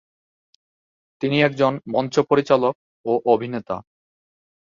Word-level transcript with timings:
তিনি 1.21 1.37
একজন 1.41 1.73
মঞ্চ 1.87 2.15
পরিচালক 2.29 2.75
ও 3.05 3.11
অভিনেতা। 3.25 3.77